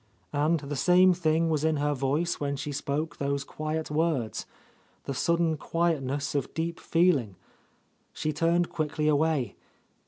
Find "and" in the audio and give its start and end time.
0.33-0.61